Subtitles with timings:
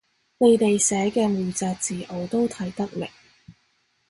[0.39, 3.07] 你哋寫嘅每隻字我都睇得明